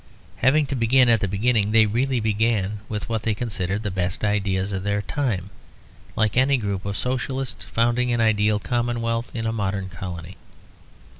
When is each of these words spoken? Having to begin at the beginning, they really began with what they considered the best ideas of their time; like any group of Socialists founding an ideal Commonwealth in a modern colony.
Having 0.37 0.65
to 0.65 0.75
begin 0.75 1.09
at 1.09 1.19
the 1.19 1.27
beginning, 1.27 1.73
they 1.73 1.85
really 1.85 2.19
began 2.19 2.79
with 2.89 3.07
what 3.07 3.21
they 3.21 3.35
considered 3.35 3.83
the 3.83 3.91
best 3.91 4.23
ideas 4.25 4.71
of 4.71 4.81
their 4.81 5.03
time; 5.03 5.51
like 6.15 6.35
any 6.35 6.57
group 6.57 6.85
of 6.87 6.97
Socialists 6.97 7.65
founding 7.65 8.11
an 8.11 8.19
ideal 8.19 8.57
Commonwealth 8.57 9.29
in 9.35 9.45
a 9.45 9.53
modern 9.53 9.89
colony. 9.89 10.37